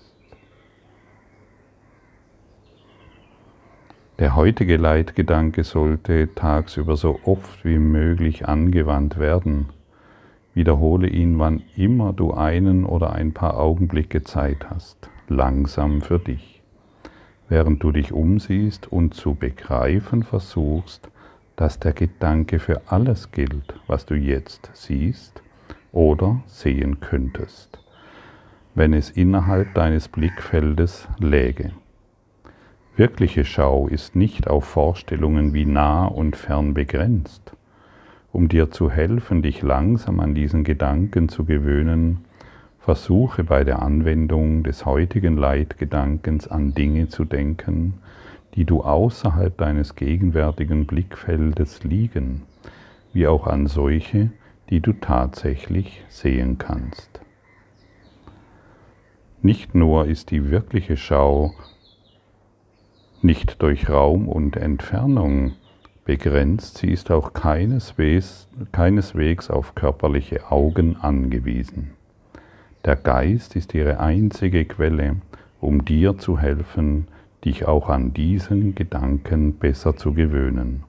Der 4.20 4.36
heutige 4.36 4.76
Leitgedanke 4.76 5.64
sollte 5.64 6.32
tagsüber 6.36 6.94
so 6.94 7.18
oft 7.24 7.64
wie 7.64 7.80
möglich 7.80 8.46
angewandt 8.46 9.18
werden. 9.18 9.70
Wiederhole 10.54 11.08
ihn, 11.08 11.40
wann 11.40 11.64
immer 11.74 12.12
du 12.12 12.32
einen 12.32 12.86
oder 12.86 13.12
ein 13.12 13.32
paar 13.32 13.58
Augenblicke 13.58 14.22
Zeit 14.22 14.70
hast, 14.70 15.10
langsam 15.26 16.00
für 16.00 16.20
dich, 16.20 16.62
während 17.48 17.82
du 17.82 17.90
dich 17.90 18.12
umsiehst 18.12 18.86
und 18.86 19.14
zu 19.14 19.34
begreifen 19.34 20.22
versuchst, 20.22 21.10
dass 21.56 21.80
der 21.80 21.92
Gedanke 21.92 22.60
für 22.60 22.82
alles 22.86 23.32
gilt, 23.32 23.74
was 23.88 24.06
du 24.06 24.14
jetzt 24.14 24.70
siehst 24.74 25.42
oder 25.90 26.40
sehen 26.46 27.00
könntest, 27.00 27.80
wenn 28.76 28.92
es 28.92 29.10
innerhalb 29.10 29.74
deines 29.74 30.06
Blickfeldes 30.06 31.08
läge. 31.18 31.72
Wirkliche 32.96 33.44
Schau 33.44 33.88
ist 33.88 34.14
nicht 34.14 34.46
auf 34.46 34.66
Vorstellungen 34.66 35.52
wie 35.52 35.66
nah 35.66 36.06
und 36.06 36.36
fern 36.36 36.74
begrenzt. 36.74 37.56
Um 38.30 38.48
dir 38.48 38.70
zu 38.70 38.88
helfen, 38.88 39.42
dich 39.42 39.62
langsam 39.62 40.20
an 40.20 40.36
diesen 40.36 40.62
Gedanken 40.62 41.28
zu 41.28 41.44
gewöhnen, 41.44 42.24
versuche 42.78 43.42
bei 43.42 43.64
der 43.64 43.82
Anwendung 43.82 44.62
des 44.62 44.86
heutigen 44.86 45.36
Leitgedankens 45.36 46.46
an 46.46 46.72
Dinge 46.74 47.08
zu 47.08 47.24
denken, 47.24 47.94
die 48.54 48.64
du 48.64 48.82
außerhalb 48.82 49.56
deines 49.56 49.96
gegenwärtigen 49.96 50.86
Blickfeldes 50.86 51.82
liegen, 51.82 52.42
wie 53.12 53.26
auch 53.26 53.48
an 53.48 53.66
solche, 53.66 54.30
die 54.70 54.78
du 54.78 54.92
tatsächlich 54.92 56.04
sehen 56.08 56.58
kannst. 56.58 57.20
Nicht 59.42 59.74
nur 59.74 60.06
ist 60.06 60.30
die 60.30 60.48
wirkliche 60.48 60.96
Schau 60.96 61.54
nicht 63.24 63.62
durch 63.62 63.88
Raum 63.88 64.28
und 64.28 64.56
Entfernung 64.56 65.52
begrenzt, 66.04 66.78
sie 66.78 66.90
ist 66.90 67.10
auch 67.10 67.32
keineswegs, 67.32 68.46
keineswegs 68.70 69.50
auf 69.50 69.74
körperliche 69.74 70.52
Augen 70.52 70.96
angewiesen. 70.96 71.92
Der 72.84 72.96
Geist 72.96 73.56
ist 73.56 73.74
ihre 73.74 73.98
einzige 73.98 74.66
Quelle, 74.66 75.16
um 75.60 75.86
dir 75.86 76.18
zu 76.18 76.38
helfen, 76.38 77.08
dich 77.46 77.66
auch 77.66 77.88
an 77.88 78.12
diesen 78.12 78.74
Gedanken 78.74 79.54
besser 79.54 79.96
zu 79.96 80.12
gewöhnen. 80.12 80.84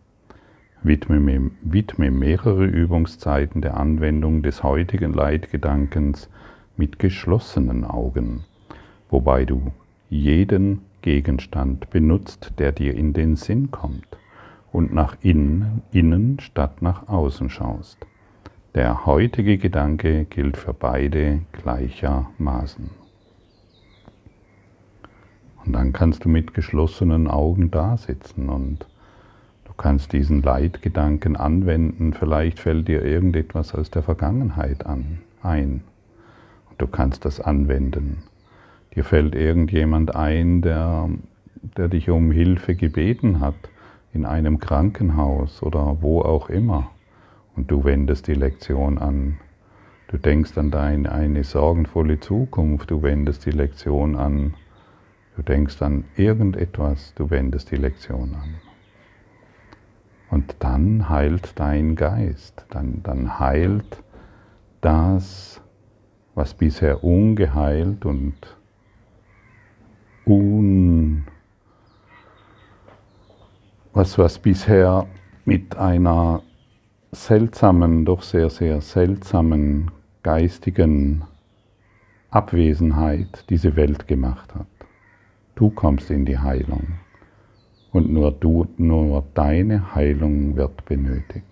Widme, 0.83 1.51
widme 1.61 2.11
mehrere 2.11 2.65
Übungszeiten 2.65 3.61
der 3.61 3.77
Anwendung 3.77 4.43
des 4.43 4.61
heutigen 4.61 5.13
Leitgedankens 5.13 6.29
mit 6.75 6.99
geschlossenen 6.99 7.85
Augen, 7.85 8.43
wobei 9.09 9.45
du 9.45 9.71
jeden 10.09 10.81
Gegenstand 11.05 11.91
benutzt, 11.91 12.53
der 12.57 12.71
dir 12.71 12.95
in 12.95 13.13
den 13.13 13.35
Sinn 13.35 13.69
kommt 13.69 14.07
und 14.71 14.91
nach 14.91 15.15
innen, 15.21 15.83
innen 15.91 16.39
statt 16.39 16.81
nach 16.81 17.07
außen 17.07 17.51
schaust. 17.51 17.99
Der 18.73 19.05
heutige 19.05 19.59
Gedanke 19.59 20.25
gilt 20.25 20.57
für 20.57 20.73
beide 20.73 21.41
gleichermaßen. 21.51 22.89
Und 25.63 25.73
dann 25.73 25.93
kannst 25.93 26.25
du 26.25 26.29
mit 26.29 26.55
geschlossenen 26.55 27.27
Augen 27.27 27.69
da 27.69 27.97
sitzen 27.97 28.49
und 28.49 28.87
du 29.65 29.73
kannst 29.77 30.11
diesen 30.11 30.41
Leitgedanken 30.41 31.35
anwenden. 31.35 32.13
Vielleicht 32.13 32.59
fällt 32.59 32.87
dir 32.87 33.05
irgendetwas 33.05 33.75
aus 33.75 33.91
der 33.91 34.01
Vergangenheit 34.01 34.87
an, 34.87 35.19
ein. 35.43 35.83
Und 36.71 36.81
du 36.81 36.87
kannst 36.87 37.25
das 37.25 37.39
anwenden. 37.39 38.23
Dir 38.95 39.03
fällt 39.03 39.35
irgendjemand 39.35 40.15
ein, 40.15 40.61
der, 40.61 41.09
der 41.77 41.89
dich 41.89 42.09
um 42.09 42.31
Hilfe 42.31 42.75
gebeten 42.75 43.39
hat 43.41 43.55
in 44.13 44.25
einem 44.25 44.59
Krankenhaus 44.59 45.61
oder 45.61 45.97
wo 46.01 46.21
auch 46.21 46.49
immer. 46.49 46.91
Und 47.55 47.71
du 47.71 47.83
wendest 47.83 48.27
die 48.27 48.33
Lektion 48.33 48.97
an. 48.97 49.37
Du 50.07 50.17
denkst 50.17 50.57
an 50.57 50.71
deine 50.71 51.11
eine 51.11 51.43
sorgenvolle 51.43 52.19
Zukunft, 52.19 52.91
du 52.91 53.01
wendest 53.01 53.45
die 53.45 53.51
Lektion 53.51 54.15
an. 54.15 54.53
Du 55.35 55.41
denkst 55.41 55.81
an 55.81 56.05
irgendetwas, 56.15 57.13
du 57.15 57.29
wendest 57.29 57.71
die 57.71 57.75
Lektion 57.75 58.35
an. 58.35 58.55
Und 60.29 60.55
dann 60.59 61.09
heilt 61.09 61.59
dein 61.59 61.95
Geist, 61.95 62.65
dann, 62.69 63.01
dann 63.03 63.39
heilt 63.39 64.01
das, 64.79 65.61
was 66.35 66.53
bisher 66.53 67.03
ungeheilt 67.03 68.05
und 68.05 68.35
un, 70.25 71.25
was, 73.93 74.17
was 74.17 74.39
bisher 74.39 75.07
mit 75.45 75.75
einer 75.75 76.41
seltsamen, 77.11 78.05
doch 78.05 78.21
sehr, 78.21 78.49
sehr 78.49 78.81
seltsamen 78.81 79.91
geistigen 80.23 81.23
Abwesenheit 82.29 83.45
diese 83.49 83.75
Welt 83.75 84.07
gemacht 84.07 84.53
hat. 84.55 84.67
Du 85.55 85.69
kommst 85.69 86.09
in 86.09 86.25
die 86.25 86.37
Heilung 86.37 86.99
und 87.91 88.11
nur 88.11 88.31
du, 88.31 88.67
nur 88.77 89.23
deine 89.33 89.95
Heilung 89.95 90.57
wird 90.57 90.83
benötigt. 90.85 91.45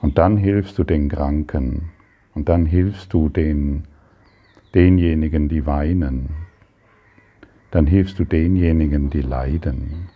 Und 0.00 0.16
dann 0.16 0.38
hilfst 0.38 0.78
du 0.78 0.84
den 0.84 1.10
Kranken 1.10 1.90
und 2.34 2.48
dann 2.48 2.64
hilfst 2.64 3.12
du 3.12 3.28
den, 3.28 3.84
denjenigen, 4.74 5.48
die 5.48 5.66
weinen. 5.66 6.49
Dann 7.70 7.86
hilfst 7.86 8.18
du 8.18 8.24
denjenigen, 8.24 9.10
die 9.10 9.22
leiden. 9.22 10.08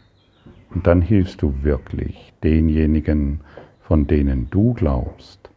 Und 0.75 0.87
dann 0.87 1.03
hilfst 1.03 1.41
du 1.43 1.63
wirklich 1.63 2.33
denjenigen, 2.43 3.41
von 3.81 4.07
denen 4.07 4.49
du 4.51 4.75
glaubst, 4.75 5.51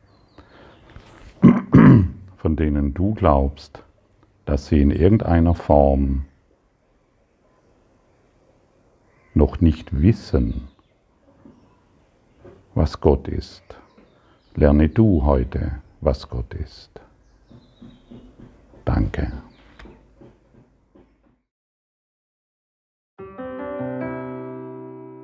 von 1.42 2.56
denen 2.56 2.94
du 2.94 3.14
glaubst, 3.14 3.84
dass 4.46 4.68
sie 4.68 4.82
in 4.82 4.92
irgendeiner 4.92 5.56
Form 5.56 6.26
noch 9.34 9.62
nicht 9.62 10.02
wissen, 10.02 10.68
was 12.76 13.00
Gott 13.00 13.28
ist. 13.28 13.64
Lerne 14.56 14.90
du 14.90 15.24
heute, 15.24 15.80
was 16.02 16.30
Gott 16.30 16.54
ist. 16.54 16.90
Danke. 18.86 19.32